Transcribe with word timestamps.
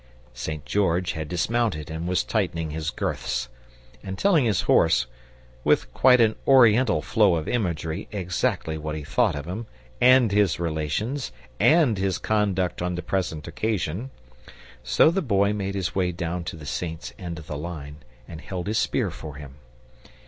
St. 0.33 0.65
George 0.65 1.11
had 1.11 1.27
dismounted 1.27 1.91
and 1.91 2.07
was 2.07 2.23
tightening 2.23 2.71
his 2.71 2.89
girths, 2.89 3.49
and 4.01 4.17
telling 4.17 4.45
his 4.45 4.61
horse, 4.61 5.05
with 5.63 5.93
quite 5.93 6.19
an 6.19 6.35
Oriental 6.47 7.03
flow 7.03 7.35
of 7.35 7.47
imagery, 7.47 8.07
exactly 8.11 8.79
what 8.79 8.95
he 8.95 9.03
thought 9.03 9.35
of 9.35 9.45
him, 9.45 9.67
and 10.01 10.31
his 10.31 10.59
relations, 10.59 11.31
and 11.59 11.99
his 11.99 12.17
conduct 12.17 12.81
on 12.81 12.95
the 12.95 13.03
present 13.03 13.47
occasion; 13.47 14.09
so 14.81 15.11
the 15.11 15.21
Boy 15.21 15.53
made 15.53 15.75
his 15.75 15.93
way 15.93 16.11
down 16.11 16.43
to 16.45 16.55
the 16.55 16.65
Saint's 16.65 17.13
end 17.19 17.37
of 17.37 17.45
the 17.45 17.55
line, 17.55 17.97
and 18.27 18.41
held 18.41 18.65
his 18.65 18.79
spear 18.79 19.11
for 19.11 19.35
him. 19.35 19.57